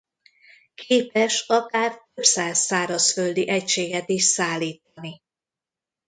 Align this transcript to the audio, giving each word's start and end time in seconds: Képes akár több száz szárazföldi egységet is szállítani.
Képes 0.75 1.45
akár 1.47 2.01
több 2.13 2.23
száz 2.23 2.57
szárazföldi 2.59 3.47
egységet 3.49 4.09
is 4.09 4.23
szállítani. 4.23 5.21